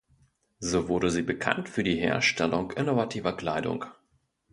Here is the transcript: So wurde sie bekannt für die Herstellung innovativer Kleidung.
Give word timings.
So 0.59 0.87
wurde 0.87 1.11
sie 1.11 1.21
bekannt 1.21 1.69
für 1.69 1.83
die 1.83 1.93
Herstellung 1.99 2.71
innovativer 2.71 3.37
Kleidung. 3.37 3.85